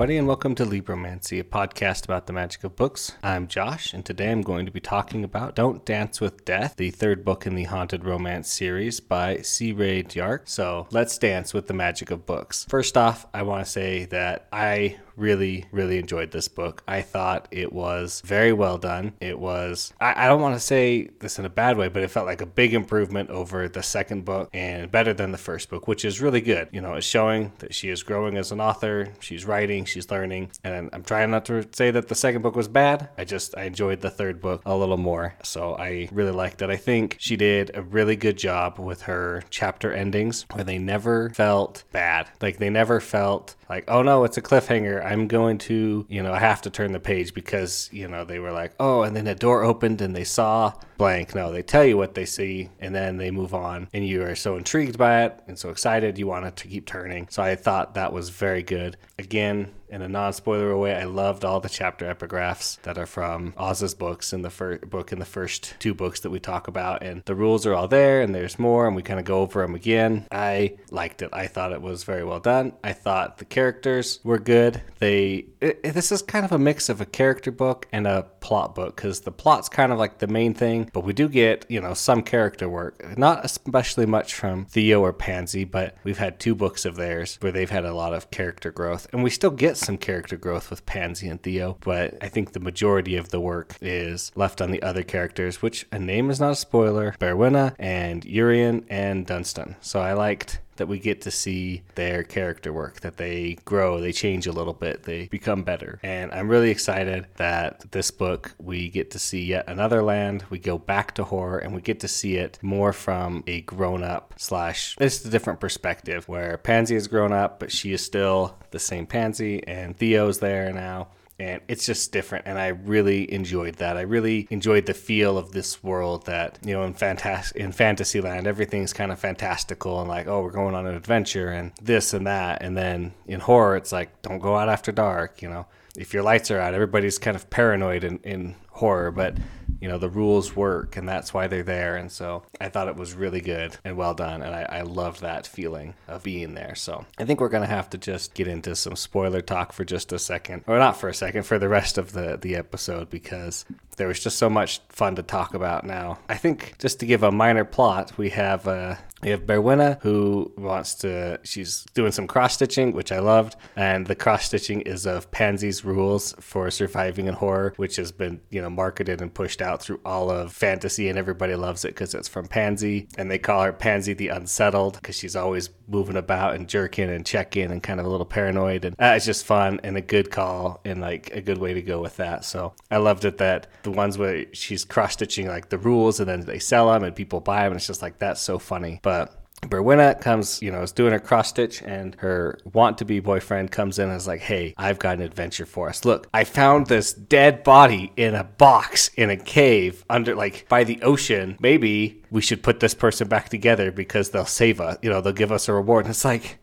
Everybody, 0.00 0.16
and 0.16 0.26
welcome 0.26 0.54
to 0.54 0.64
Libromancy, 0.64 1.40
a 1.40 1.44
podcast 1.44 2.06
about 2.06 2.26
the 2.26 2.32
magic 2.32 2.64
of 2.64 2.74
books. 2.74 3.12
I'm 3.22 3.46
Josh, 3.46 3.92
and 3.92 4.02
today 4.02 4.32
I'm 4.32 4.40
going 4.40 4.64
to 4.64 4.72
be 4.72 4.80
talking 4.80 5.24
about 5.24 5.54
Don't 5.54 5.84
Dance 5.84 6.22
with 6.22 6.46
Death, 6.46 6.76
the 6.78 6.90
third 6.90 7.22
book 7.22 7.46
in 7.46 7.54
the 7.54 7.64
Haunted 7.64 8.06
Romance 8.06 8.48
series 8.48 8.98
by 8.98 9.42
C. 9.42 9.72
Ray 9.72 10.02
Djark. 10.02 10.48
So 10.48 10.88
let's 10.90 11.18
dance 11.18 11.52
with 11.52 11.66
the 11.66 11.74
magic 11.74 12.10
of 12.10 12.24
books. 12.24 12.64
First 12.70 12.96
off, 12.96 13.26
I 13.34 13.42
want 13.42 13.62
to 13.62 13.70
say 13.70 14.06
that 14.06 14.48
I 14.50 14.96
really, 15.16 15.66
really 15.70 15.98
enjoyed 15.98 16.30
this 16.30 16.48
book. 16.48 16.82
I 16.88 17.02
thought 17.02 17.46
it 17.50 17.70
was 17.70 18.22
very 18.24 18.54
well 18.54 18.78
done. 18.78 19.12
It 19.20 19.38
was, 19.38 19.92
I, 20.00 20.24
I 20.24 20.28
don't 20.28 20.40
want 20.40 20.54
to 20.54 20.60
say 20.60 21.10
this 21.18 21.38
in 21.38 21.44
a 21.44 21.50
bad 21.50 21.76
way, 21.76 21.88
but 21.88 22.02
it 22.02 22.10
felt 22.10 22.24
like 22.24 22.40
a 22.40 22.46
big 22.46 22.72
improvement 22.72 23.28
over 23.28 23.68
the 23.68 23.82
second 23.82 24.24
book 24.24 24.48
and 24.54 24.90
better 24.90 25.12
than 25.12 25.30
the 25.30 25.36
first 25.36 25.68
book, 25.68 25.86
which 25.86 26.06
is 26.06 26.22
really 26.22 26.40
good. 26.40 26.68
You 26.72 26.80
know, 26.80 26.94
it's 26.94 27.06
showing 27.06 27.52
that 27.58 27.74
she 27.74 27.90
is 27.90 28.02
growing 28.02 28.38
as 28.38 28.50
an 28.50 28.62
author. 28.62 29.12
She's 29.20 29.44
writing, 29.44 29.84
she's 29.90 30.10
learning. 30.10 30.50
And 30.64 30.90
I'm 30.92 31.02
trying 31.02 31.30
not 31.30 31.44
to 31.46 31.66
say 31.72 31.90
that 31.90 32.08
the 32.08 32.14
second 32.14 32.42
book 32.42 32.56
was 32.56 32.68
bad. 32.68 33.08
I 33.18 33.24
just, 33.24 33.56
I 33.56 33.64
enjoyed 33.64 34.00
the 34.00 34.10
third 34.10 34.40
book 34.40 34.62
a 34.64 34.76
little 34.76 34.96
more. 34.96 35.34
So 35.42 35.76
I 35.76 36.08
really 36.12 36.32
liked 36.32 36.62
it. 36.62 36.70
I 36.70 36.76
think 36.76 37.16
she 37.18 37.36
did 37.36 37.70
a 37.74 37.82
really 37.82 38.16
good 38.16 38.38
job 38.38 38.78
with 38.78 39.02
her 39.02 39.42
chapter 39.50 39.92
endings 39.92 40.46
where 40.52 40.64
they 40.64 40.78
never 40.78 41.30
felt 41.30 41.84
bad. 41.92 42.28
Like 42.40 42.58
they 42.58 42.70
never 42.70 43.00
felt 43.00 43.56
like, 43.68 43.84
oh 43.88 44.02
no, 44.02 44.24
it's 44.24 44.36
a 44.36 44.42
cliffhanger. 44.42 45.04
I'm 45.04 45.28
going 45.28 45.58
to, 45.58 46.06
you 46.08 46.22
know, 46.22 46.32
I 46.32 46.40
have 46.40 46.62
to 46.62 46.70
turn 46.70 46.92
the 46.92 47.00
page 47.00 47.34
because, 47.34 47.88
you 47.92 48.08
know, 48.08 48.24
they 48.24 48.38
were 48.38 48.52
like, 48.52 48.72
oh, 48.80 49.02
and 49.02 49.14
then 49.14 49.26
a 49.26 49.34
door 49.34 49.62
opened 49.62 50.00
and 50.00 50.14
they 50.14 50.24
saw 50.24 50.72
blank. 50.98 51.34
No, 51.34 51.52
they 51.52 51.62
tell 51.62 51.84
you 51.84 51.96
what 51.96 52.14
they 52.14 52.26
see 52.26 52.68
and 52.80 52.94
then 52.94 53.16
they 53.16 53.30
move 53.30 53.54
on. 53.54 53.88
And 53.94 54.06
you 54.06 54.22
are 54.22 54.34
so 54.34 54.56
intrigued 54.56 54.98
by 54.98 55.24
it 55.24 55.40
and 55.46 55.58
so 55.58 55.70
excited 55.70 56.18
you 56.18 56.26
want 56.26 56.46
it 56.46 56.56
to 56.56 56.68
keep 56.68 56.86
turning. 56.86 57.28
So 57.30 57.42
I 57.42 57.54
thought 57.56 57.94
that 57.94 58.12
was 58.12 58.28
very 58.28 58.62
good. 58.62 58.96
Again, 59.18 59.70
in 59.90 60.02
a 60.02 60.08
non-spoiler 60.08 60.76
way, 60.76 60.94
I 60.94 61.04
loved 61.04 61.44
all 61.44 61.60
the 61.60 61.68
chapter 61.68 62.12
epigraphs 62.12 62.80
that 62.82 62.98
are 62.98 63.06
from 63.06 63.54
Oz's 63.56 63.94
books 63.94 64.32
in 64.32 64.42
the 64.42 64.50
first 64.50 64.88
book 64.88 65.12
in 65.12 65.18
the 65.18 65.24
first 65.24 65.74
two 65.78 65.94
books 65.94 66.20
that 66.20 66.30
we 66.30 66.40
talk 66.40 66.68
about, 66.68 67.02
and 67.02 67.22
the 67.24 67.34
rules 67.34 67.66
are 67.66 67.74
all 67.74 67.88
there, 67.88 68.22
and 68.22 68.34
there's 68.34 68.58
more, 68.58 68.86
and 68.86 68.94
we 68.94 69.02
kind 69.02 69.18
of 69.18 69.26
go 69.26 69.40
over 69.40 69.62
them 69.62 69.74
again. 69.74 70.26
I 70.30 70.76
liked 70.90 71.22
it. 71.22 71.30
I 71.32 71.46
thought 71.46 71.72
it 71.72 71.82
was 71.82 72.04
very 72.04 72.24
well 72.24 72.40
done. 72.40 72.72
I 72.84 72.92
thought 72.92 73.38
the 73.38 73.44
characters 73.44 74.20
were 74.22 74.38
good. 74.38 74.82
They 74.98 75.46
it, 75.60 75.82
this 75.82 76.12
is 76.12 76.22
kind 76.22 76.44
of 76.44 76.52
a 76.52 76.58
mix 76.58 76.88
of 76.88 77.00
a 77.00 77.06
character 77.06 77.50
book 77.50 77.86
and 77.92 78.06
a 78.06 78.26
plot 78.40 78.74
book 78.74 78.96
because 78.96 79.20
the 79.20 79.32
plot's 79.32 79.68
kind 79.68 79.92
of 79.92 79.98
like 79.98 80.18
the 80.18 80.26
main 80.26 80.54
thing, 80.54 80.90
but 80.92 81.04
we 81.04 81.12
do 81.12 81.28
get 81.28 81.66
you 81.68 81.80
know 81.80 81.94
some 81.94 82.22
character 82.22 82.68
work. 82.68 83.18
Not 83.18 83.44
especially 83.44 84.06
much 84.06 84.34
from 84.34 84.66
Theo 84.66 85.02
or 85.02 85.12
Pansy, 85.12 85.64
but 85.64 85.96
we've 86.04 86.18
had 86.18 86.38
two 86.38 86.54
books 86.54 86.84
of 86.84 86.96
theirs 86.96 87.36
where 87.40 87.52
they've 87.52 87.70
had 87.70 87.84
a 87.84 87.94
lot 87.94 88.14
of 88.14 88.30
character 88.30 88.70
growth, 88.70 89.06
and 89.12 89.22
we 89.22 89.30
still 89.30 89.50
get 89.50 89.76
some 89.80 89.98
character 89.98 90.36
growth 90.36 90.70
with 90.70 90.86
Pansy 90.86 91.28
and 91.28 91.42
Theo, 91.42 91.76
but 91.80 92.16
I 92.20 92.28
think 92.28 92.52
the 92.52 92.60
majority 92.60 93.16
of 93.16 93.30
the 93.30 93.40
work 93.40 93.76
is 93.80 94.32
left 94.34 94.60
on 94.60 94.70
the 94.70 94.82
other 94.82 95.02
characters, 95.02 95.62
which 95.62 95.86
a 95.90 95.98
name 95.98 96.30
is 96.30 96.40
not 96.40 96.52
a 96.52 96.56
spoiler 96.56 97.14
Berwina 97.18 97.74
and 97.78 98.24
Urian 98.24 98.84
and 98.88 99.26
Dunstan. 99.26 99.76
So 99.80 100.00
I 100.00 100.12
liked 100.12 100.60
that 100.80 100.86
we 100.86 100.98
get 100.98 101.20
to 101.20 101.30
see 101.30 101.82
their 101.94 102.22
character 102.22 102.72
work, 102.72 103.00
that 103.00 103.18
they 103.18 103.58
grow, 103.66 104.00
they 104.00 104.12
change 104.12 104.46
a 104.46 104.52
little 104.52 104.72
bit, 104.72 105.02
they 105.02 105.26
become 105.26 105.62
better. 105.62 106.00
And 106.02 106.32
I'm 106.32 106.48
really 106.48 106.70
excited 106.70 107.26
that 107.36 107.92
this 107.92 108.10
book, 108.10 108.54
we 108.58 108.88
get 108.88 109.10
to 109.10 109.18
see 109.18 109.44
yet 109.44 109.68
another 109.68 110.02
land. 110.02 110.42
We 110.48 110.58
go 110.58 110.78
back 110.78 111.14
to 111.16 111.24
horror 111.24 111.58
and 111.58 111.74
we 111.74 111.82
get 111.82 112.00
to 112.00 112.08
see 112.08 112.36
it 112.36 112.58
more 112.62 112.94
from 112.94 113.44
a 113.46 113.60
grown 113.60 114.02
up 114.02 114.32
slash, 114.38 114.96
it's 114.98 115.22
a 115.22 115.28
different 115.28 115.60
perspective 115.60 116.26
where 116.26 116.56
Pansy 116.56 116.94
has 116.94 117.08
grown 117.08 117.32
up, 117.32 117.60
but 117.60 117.70
she 117.70 117.92
is 117.92 118.02
still 118.02 118.56
the 118.70 118.78
same 118.78 119.06
Pansy, 119.06 119.62
and 119.68 119.94
Theo's 119.98 120.38
there 120.38 120.72
now 120.72 121.08
and 121.40 121.60
it's 121.68 121.86
just 121.86 122.12
different 122.12 122.46
and 122.46 122.58
i 122.58 122.68
really 122.68 123.32
enjoyed 123.32 123.76
that. 123.76 123.96
I 123.96 124.02
really 124.02 124.46
enjoyed 124.50 124.86
the 124.86 124.94
feel 124.94 125.38
of 125.38 125.52
this 125.52 125.82
world 125.82 126.26
that 126.26 126.58
you 126.64 126.74
know 126.74 126.82
in 126.84 126.94
fantastic 126.94 127.56
in 127.56 127.72
fantasyland 127.72 128.46
everything's 128.46 128.92
kind 128.92 129.10
of 129.12 129.18
fantastical 129.18 130.00
and 130.00 130.08
like 130.08 130.26
oh 130.26 130.42
we're 130.42 130.50
going 130.50 130.74
on 130.74 130.86
an 130.86 130.94
adventure 130.94 131.48
and 131.48 131.72
this 131.82 132.14
and 132.14 132.26
that. 132.26 132.62
And 132.62 132.76
then 132.76 133.14
in 133.26 133.40
horror 133.40 133.76
it's 133.76 133.92
like 133.92 134.22
don't 134.22 134.38
go 134.38 134.56
out 134.56 134.68
after 134.68 134.92
dark 134.92 135.42
you 135.42 135.48
know. 135.48 135.66
If 135.96 136.14
your 136.14 136.22
lights 136.22 136.50
are 136.50 136.60
out 136.60 136.74
everybody's 136.74 137.18
kind 137.18 137.36
of 137.36 137.50
paranoid 137.50 138.04
in, 138.04 138.18
in 138.18 138.56
horror 138.80 139.10
but 139.10 139.36
you 139.80 139.88
know 139.88 139.98
the 139.98 140.08
rules 140.10 140.54
work 140.54 140.96
and 140.96 141.08
that's 141.08 141.32
why 141.32 141.46
they're 141.46 141.62
there. 141.62 141.96
And 141.96 142.10
so 142.12 142.42
i 142.60 142.68
thought 142.68 142.88
it 142.88 142.96
was 142.96 143.14
really 143.14 143.40
good 143.40 143.76
and 143.84 143.96
well 143.96 144.14
done. 144.14 144.42
And 144.42 144.54
i, 144.54 144.62
I 144.62 144.82
loved 144.82 145.20
that 145.22 145.46
feeling 145.46 145.94
of 146.08 146.22
being 146.22 146.54
there. 146.54 146.74
So 146.74 147.06
i 147.18 147.24
think 147.24 147.40
we're 147.40 147.48
going 147.48 147.68
to 147.68 147.74
have 147.74 147.90
to 147.90 147.98
just 147.98 148.34
get 148.34 148.46
into 148.46 148.76
some 148.76 148.96
spoiler 148.96 149.40
talk 149.40 149.72
for 149.72 149.84
just 149.84 150.12
a 150.12 150.18
second 150.18 150.64
or 150.66 150.78
not 150.78 150.96
for 150.96 151.08
a 151.08 151.14
second 151.14 151.44
for 151.44 151.58
the 151.58 151.68
rest 151.68 151.98
of 151.98 152.12
the 152.12 152.38
the 152.40 152.56
episode 152.56 153.10
because 153.10 153.64
there 153.96 154.08
was 154.08 154.20
just 154.20 154.38
so 154.38 154.50
much 154.50 154.80
fun 154.88 155.14
to 155.16 155.22
talk 155.22 155.54
about 155.54 155.84
now. 155.84 156.18
I 156.28 156.36
think 156.36 156.74
just 156.78 157.00
to 157.00 157.06
give 157.06 157.22
a 157.22 157.30
minor 157.30 157.64
plot 157.64 158.18
we 158.18 158.30
have 158.30 158.66
uh 158.68 158.96
we 159.22 159.30
have 159.30 159.42
Berwina 159.42 160.00
who 160.02 160.52
wants 160.56 160.94
to, 160.96 161.38
she's 161.42 161.84
doing 161.94 162.12
some 162.12 162.26
cross 162.26 162.54
stitching, 162.54 162.92
which 162.92 163.12
I 163.12 163.18
loved. 163.18 163.56
And 163.76 164.06
the 164.06 164.14
cross 164.14 164.46
stitching 164.46 164.80
is 164.82 165.06
of 165.06 165.30
Pansy's 165.30 165.84
rules 165.84 166.34
for 166.40 166.70
surviving 166.70 167.26
in 167.26 167.34
horror, 167.34 167.74
which 167.76 167.96
has 167.96 168.12
been, 168.12 168.40
you 168.50 168.62
know, 168.62 168.70
marketed 168.70 169.20
and 169.20 169.32
pushed 169.32 169.60
out 169.60 169.82
through 169.82 170.00
all 170.04 170.30
of 170.30 170.52
fantasy. 170.52 171.08
And 171.08 171.18
everybody 171.18 171.54
loves 171.54 171.84
it 171.84 171.88
because 171.88 172.14
it's 172.14 172.28
from 172.28 172.46
Pansy. 172.46 173.08
And 173.18 173.30
they 173.30 173.38
call 173.38 173.62
her 173.62 173.72
Pansy 173.72 174.14
the 174.14 174.28
Unsettled 174.28 174.94
because 174.94 175.16
she's 175.16 175.36
always 175.36 175.70
moving 175.86 176.16
about 176.16 176.54
and 176.54 176.68
jerking 176.68 177.10
and 177.10 177.26
checking 177.26 177.70
and 177.70 177.82
kind 177.82 178.00
of 178.00 178.06
a 178.06 178.08
little 178.08 178.26
paranoid. 178.26 178.84
And 178.84 178.96
uh, 178.98 179.14
it's 179.16 179.26
just 179.26 179.44
fun 179.44 179.80
and 179.82 179.96
a 179.96 180.00
good 180.00 180.30
call 180.30 180.80
and 180.84 181.00
like 181.00 181.30
a 181.34 181.42
good 181.42 181.58
way 181.58 181.74
to 181.74 181.82
go 181.82 182.00
with 182.00 182.16
that. 182.16 182.44
So 182.44 182.74
I 182.90 182.98
loved 182.98 183.24
it 183.24 183.38
that 183.38 183.66
the 183.82 183.90
ones 183.90 184.16
where 184.16 184.46
she's 184.52 184.84
cross 184.84 185.12
stitching 185.12 185.48
like 185.48 185.68
the 185.68 185.78
rules 185.78 186.20
and 186.20 186.28
then 186.28 186.40
they 186.42 186.58
sell 186.58 186.92
them 186.92 187.04
and 187.04 187.14
people 187.14 187.40
buy 187.40 187.64
them. 187.64 187.72
And 187.72 187.76
it's 187.76 187.86
just 187.86 188.02
like, 188.02 188.18
that's 188.18 188.40
so 188.40 188.58
funny. 188.58 189.00
But 189.02 189.09
but 189.10 189.42
Berwina 189.62 190.20
comes, 190.20 190.62
you 190.62 190.70
know, 190.70 190.82
is 190.82 190.92
doing 190.92 191.10
her 191.10 191.18
cross 191.18 191.48
stitch, 191.48 191.82
and 191.82 192.14
her 192.20 192.60
want 192.72 192.96
to 192.98 193.04
be 193.04 193.18
boyfriend 193.18 193.72
comes 193.72 193.98
in 193.98 194.08
and 194.08 194.16
is 194.16 194.28
like, 194.28 194.40
Hey, 194.40 194.72
I've 194.78 195.00
got 195.00 195.16
an 195.16 195.22
adventure 195.22 195.66
for 195.66 195.88
us. 195.88 196.04
Look, 196.04 196.28
I 196.32 196.44
found 196.44 196.86
this 196.86 197.12
dead 197.12 197.64
body 197.64 198.12
in 198.16 198.36
a 198.36 198.44
box 198.44 199.10
in 199.16 199.28
a 199.28 199.36
cave 199.36 200.04
under, 200.08 200.36
like, 200.36 200.68
by 200.68 200.84
the 200.84 201.02
ocean. 201.02 201.56
Maybe 201.58 202.22
we 202.30 202.40
should 202.40 202.62
put 202.62 202.78
this 202.78 202.94
person 202.94 203.26
back 203.26 203.48
together 203.48 203.90
because 203.90 204.30
they'll 204.30 204.46
save 204.46 204.80
us, 204.80 204.96
you 205.02 205.10
know, 205.10 205.20
they'll 205.20 205.32
give 205.32 205.50
us 205.50 205.68
a 205.68 205.72
reward. 205.72 206.04
And 206.04 206.12
it's 206.14 206.24
like, 206.24 206.58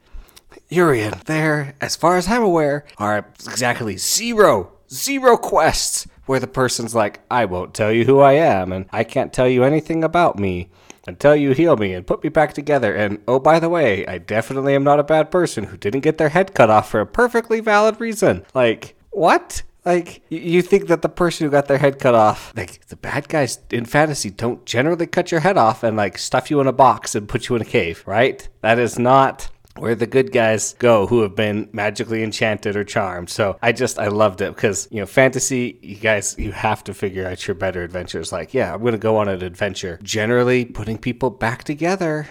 Urian, 0.70 1.16
there, 1.26 1.76
as 1.82 1.98
far 1.98 2.16
as 2.16 2.30
I'm 2.30 2.44
aware, 2.44 2.86
are 2.98 3.28
exactly 3.46 3.98
zero, 3.98 4.72
zero 4.90 5.36
quests 5.36 6.08
where 6.28 6.40
the 6.40 6.48
person's 6.48 6.96
like, 6.96 7.20
I 7.30 7.44
won't 7.44 7.74
tell 7.74 7.92
you 7.92 8.06
who 8.06 8.22
I 8.22 8.34
am, 8.34 8.72
and 8.72 8.86
I 8.94 9.04
can't 9.04 9.34
tell 9.34 9.50
you 9.50 9.66
anything 9.66 10.02
about 10.02 10.40
me 10.40 10.70
until 11.08 11.36
you 11.36 11.52
heal 11.52 11.78
me 11.78 11.94
and 11.94 12.06
put 12.06 12.24
me 12.24 12.30
back 12.30 12.54
together. 12.54 12.94
And 12.94 13.20
oh, 13.28 13.40
by 13.40 13.60
the 13.60 13.70
way, 13.70 14.06
I 14.06 14.18
definitely 14.18 14.76
am 14.76 14.84
not 14.84 15.00
a 15.00 15.04
bad 15.04 15.32
person 15.32 15.64
who 15.64 15.78
didn't 15.78 16.02
get 16.02 16.18
their 16.18 16.30
head 16.30 16.54
cut 16.54 16.70
off 16.70 16.90
for 16.90 17.00
a 17.00 17.06
perfectly 17.06 17.62
valid 17.62 18.00
reason. 18.00 18.46
Like, 18.54 18.96
what? 19.12 19.64
Like, 19.86 20.22
you 20.30 20.62
think 20.62 20.88
that 20.88 21.02
the 21.02 21.08
person 21.08 21.46
who 21.46 21.52
got 21.52 21.70
their 21.70 21.78
head 21.78 21.98
cut 21.98 22.14
off, 22.14 22.52
like, 22.58 22.86
the 22.88 22.98
bad 22.98 23.30
guys 23.30 23.60
in 23.72 23.86
fantasy 23.86 24.30
don't 24.30 24.66
generally 24.66 25.08
cut 25.08 25.32
your 25.32 25.40
head 25.40 25.58
off 25.58 25.82
and, 25.82 25.96
like, 25.96 26.18
stuff 26.18 26.52
you 26.52 26.60
in 26.60 26.68
a 26.68 26.74
box 26.74 27.16
and 27.16 27.30
put 27.30 27.48
you 27.48 27.56
in 27.56 27.62
a 27.62 27.66
cave, 27.66 28.04
right? 28.06 28.50
That 28.60 28.80
is 28.80 29.00
not 29.00 29.50
where 29.80 29.96
the 29.96 30.08
good 30.08 30.32
guys 30.32 30.74
go 30.80 31.08
who 31.08 31.22
have 31.22 31.36
been 31.36 31.70
magically 31.72 32.24
enchanted 32.24 32.76
or 32.76 32.84
charmed. 32.84 33.30
So 33.30 33.58
I 33.62 33.72
just 33.72 34.00
I 34.00 34.08
loved 34.08 34.42
it 34.42 34.56
because 34.56 34.88
you 34.92 35.00
know 35.00 35.06
fantasy 35.06 35.80
you 35.82 35.96
guys 35.96 36.36
you 36.38 36.52
have 36.52 36.84
to 36.86 36.94
figure 36.94 37.28
out 37.28 37.48
your 37.48 37.56
better 37.56 37.84
adventures. 37.84 38.32
Like 38.32 38.54
yeah, 38.54 38.74
I'm 38.74 38.84
gonna 38.84 38.98
go 38.98 39.18
on 39.18 39.28
an 39.28 39.44
adventure. 39.44 40.00
Generally, 40.04 40.66
putting 40.66 40.98
people 40.98 41.30
back 41.30 41.64
together 41.64 42.28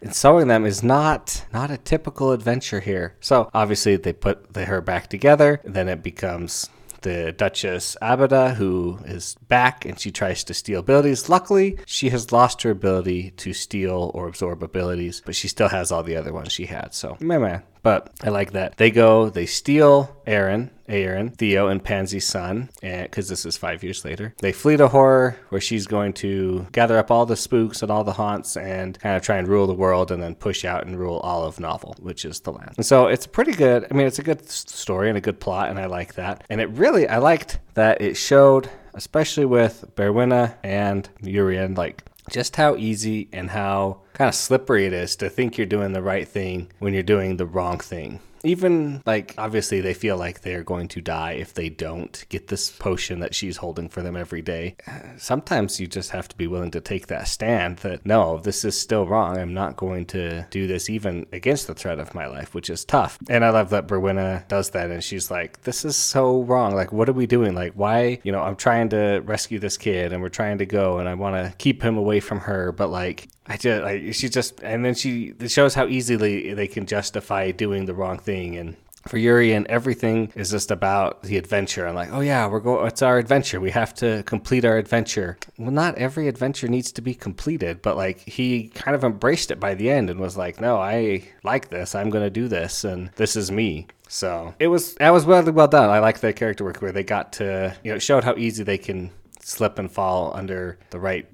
and 0.00 0.14
sewing 0.14 0.48
them 0.48 0.64
is 0.64 0.82
not 0.82 1.44
not 1.52 1.70
a 1.70 1.78
typical 1.78 2.32
adventure 2.32 2.80
here. 2.80 3.16
So 3.20 3.50
obviously 3.54 3.96
they 3.96 4.12
put 4.12 4.52
the, 4.54 4.64
her 4.66 4.80
back 4.80 5.08
together, 5.08 5.60
then 5.64 5.88
it 5.88 6.02
becomes 6.02 6.70
the 7.02 7.32
Duchess 7.32 7.96
Abada, 8.02 8.54
who 8.54 8.98
is 9.04 9.36
back 9.48 9.84
and 9.84 9.98
she 9.98 10.10
tries 10.10 10.44
to 10.44 10.54
steal 10.54 10.80
abilities. 10.80 11.28
Luckily, 11.28 11.78
she 11.86 12.10
has 12.10 12.32
lost 12.32 12.62
her 12.62 12.70
ability 12.70 13.30
to 13.32 13.52
steal 13.52 14.10
or 14.14 14.28
absorb 14.28 14.62
abilities, 14.62 15.22
but 15.24 15.34
she 15.34 15.48
still 15.48 15.68
has 15.68 15.92
all 15.92 16.02
the 16.02 16.16
other 16.16 16.32
ones 16.32 16.52
she 16.52 16.66
had. 16.66 16.94
So, 16.94 17.16
meh, 17.20 17.38
meh. 17.38 17.60
But 17.82 18.10
I 18.22 18.30
like 18.30 18.52
that. 18.52 18.76
They 18.76 18.90
go, 18.90 19.30
they 19.30 19.46
steal 19.46 20.16
Aaron, 20.26 20.70
Aaron, 20.88 21.30
Theo, 21.30 21.68
and 21.68 21.84
Pansy's 21.84 22.26
son, 22.26 22.70
because 22.80 23.28
this 23.28 23.44
is 23.44 23.56
five 23.56 23.82
years 23.82 24.04
later. 24.04 24.34
They 24.38 24.52
flee 24.52 24.76
to 24.78 24.88
horror, 24.88 25.36
where 25.50 25.60
she's 25.60 25.86
going 25.86 26.14
to 26.14 26.66
gather 26.72 26.98
up 26.98 27.10
all 27.10 27.26
the 27.26 27.36
spooks 27.36 27.82
and 27.82 27.90
all 27.90 28.04
the 28.04 28.12
haunts 28.12 28.56
and 28.56 28.98
kind 28.98 29.16
of 29.16 29.22
try 29.22 29.36
and 29.36 29.46
rule 29.46 29.66
the 29.66 29.74
world 29.74 30.10
and 30.10 30.22
then 30.22 30.34
push 30.34 30.64
out 30.64 30.86
and 30.86 30.98
rule 30.98 31.18
all 31.18 31.44
of 31.44 31.60
Novel, 31.60 31.94
which 32.00 32.24
is 32.24 32.40
the 32.40 32.52
land. 32.52 32.72
And 32.76 32.86
so 32.86 33.06
it's 33.06 33.26
pretty 33.26 33.52
good. 33.52 33.86
I 33.90 33.94
mean, 33.94 34.06
it's 34.06 34.18
a 34.18 34.22
good 34.22 34.48
story 34.48 35.08
and 35.08 35.18
a 35.18 35.20
good 35.20 35.40
plot, 35.40 35.70
and 35.70 35.78
I 35.78 35.86
like 35.86 36.14
that. 36.14 36.44
And 36.48 36.60
it 36.60 36.70
really, 36.70 37.06
I 37.06 37.18
liked 37.18 37.58
that 37.74 38.00
it 38.00 38.16
showed, 38.16 38.68
especially 38.94 39.44
with 39.44 39.84
Berwina 39.94 40.56
and 40.62 41.08
Urian, 41.20 41.74
like 41.74 42.02
just 42.28 42.56
how 42.56 42.76
easy 42.76 43.28
and 43.32 43.50
how 43.50 44.00
kind 44.12 44.28
of 44.28 44.34
slippery 44.34 44.86
it 44.86 44.92
is 44.92 45.16
to 45.16 45.28
think 45.28 45.56
you're 45.56 45.66
doing 45.66 45.92
the 45.92 46.02
right 46.02 46.28
thing 46.28 46.70
when 46.78 46.94
you're 46.94 47.02
doing 47.02 47.36
the 47.36 47.46
wrong 47.46 47.78
thing 47.78 48.20
even 48.42 49.02
like 49.06 49.34
obviously 49.38 49.80
they 49.80 49.94
feel 49.94 50.16
like 50.16 50.40
they're 50.40 50.62
going 50.62 50.88
to 50.88 51.00
die 51.00 51.32
if 51.32 51.54
they 51.54 51.68
don't 51.68 52.24
get 52.28 52.48
this 52.48 52.70
potion 52.70 53.20
that 53.20 53.34
she's 53.34 53.58
holding 53.58 53.88
for 53.88 54.02
them 54.02 54.16
every 54.16 54.42
day. 54.42 54.76
Sometimes 55.16 55.80
you 55.80 55.86
just 55.86 56.10
have 56.10 56.28
to 56.28 56.36
be 56.36 56.46
willing 56.46 56.70
to 56.72 56.80
take 56.80 57.06
that 57.08 57.28
stand 57.28 57.78
that 57.78 58.04
no, 58.06 58.38
this 58.38 58.64
is 58.64 58.78
still 58.78 59.06
wrong. 59.06 59.38
I'm 59.38 59.54
not 59.54 59.76
going 59.76 60.06
to 60.06 60.46
do 60.50 60.66
this 60.66 60.88
even 60.90 61.26
against 61.32 61.66
the 61.66 61.74
threat 61.74 61.98
of 61.98 62.14
my 62.14 62.26
life, 62.26 62.54
which 62.54 62.70
is 62.70 62.84
tough. 62.84 63.18
And 63.28 63.44
I 63.44 63.50
love 63.50 63.70
that 63.70 63.86
Berwinna 63.86 64.46
does 64.48 64.70
that 64.70 64.90
and 64.90 65.02
she's 65.02 65.30
like, 65.30 65.62
this 65.62 65.84
is 65.84 65.96
so 65.96 66.42
wrong. 66.42 66.74
Like, 66.74 66.92
what 66.92 67.08
are 67.08 67.14
we 67.14 67.26
doing? 67.26 67.54
Like, 67.54 67.72
why, 67.74 68.20
you 68.22 68.32
know, 68.32 68.40
I'm 68.40 68.56
trying 68.56 68.88
to 68.90 69.20
rescue 69.24 69.58
this 69.58 69.76
kid 69.76 70.12
and 70.12 70.22
we're 70.22 70.28
trying 70.28 70.58
to 70.58 70.66
go 70.66 70.98
and 70.98 71.08
I 71.08 71.14
want 71.14 71.36
to 71.36 71.56
keep 71.58 71.82
him 71.82 71.96
away 71.96 72.20
from 72.20 72.40
her, 72.40 72.72
but 72.72 72.88
like, 72.88 73.28
I 73.48 73.56
just 73.56 73.82
like 73.82 74.14
she 74.14 74.28
just 74.28 74.60
and 74.62 74.84
then 74.84 74.94
she 74.94 75.34
it 75.40 75.50
shows 75.50 75.74
how 75.74 75.86
easily 75.86 76.54
they 76.54 76.66
can 76.66 76.86
justify 76.86 77.50
doing 77.50 77.86
the 77.86 77.94
wrong 77.94 78.18
thing 78.18 78.56
and 78.56 78.76
for 79.06 79.16
Urian 79.16 79.66
everything 79.68 80.30
is 80.34 80.50
just 80.50 80.70
about 80.70 81.22
the 81.22 81.36
adventure. 81.36 81.86
I'm 81.86 81.94
like, 81.94 82.12
oh 82.12 82.20
yeah, 82.20 82.46
we're 82.46 82.60
going. 82.60 82.86
It's 82.86 83.02
our 83.02 83.18
adventure. 83.18 83.60
We 83.60 83.70
have 83.70 83.94
to 83.94 84.22
complete 84.24 84.64
our 84.64 84.76
adventure. 84.76 85.38
Well, 85.56 85.70
not 85.70 85.96
every 85.96 86.28
adventure 86.28 86.68
needs 86.68 86.92
to 86.92 87.02
be 87.02 87.14
completed, 87.14 87.80
but 87.82 87.96
like 87.96 88.20
he 88.20 88.68
kind 88.68 88.94
of 88.94 89.04
embraced 89.04 89.50
it 89.50 89.58
by 89.58 89.74
the 89.74 89.90
end 89.90 90.10
and 90.10 90.20
was 90.20 90.36
like, 90.36 90.60
no, 90.60 90.78
I 90.78 91.24
like 91.42 91.70
this. 91.70 91.94
I'm 91.94 92.10
going 92.10 92.24
to 92.24 92.30
do 92.30 92.48
this, 92.48 92.84
and 92.84 93.10
this 93.16 93.36
is 93.36 93.50
me. 93.50 93.86
So 94.08 94.54
it 94.58 94.68
was 94.68 94.94
that 94.94 95.10
was 95.10 95.26
really 95.26 95.52
well 95.52 95.68
done. 95.68 95.90
I 95.90 95.98
like 95.98 96.20
the 96.20 96.32
character 96.32 96.64
work 96.64 96.78
where 96.78 96.92
they 96.92 97.04
got 97.04 97.34
to 97.34 97.76
you 97.84 97.90
know 97.90 97.96
it 97.96 98.00
showed 98.00 98.24
how 98.24 98.34
easy 98.36 98.64
they 98.64 98.78
can 98.78 99.10
slip 99.40 99.78
and 99.78 99.90
fall 99.90 100.32
under 100.34 100.78
the 100.90 100.98
right 100.98 101.26